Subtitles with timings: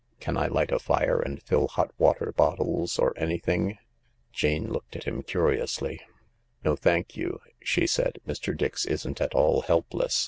[0.19, 3.77] "Can I light a fire and fill hot water bottles or anything?"
[4.33, 6.01] Jane looked at him curiously."
[6.65, 8.57] No, thank you," she said." Mr.
[8.57, 10.19] Dix isn't at all help less.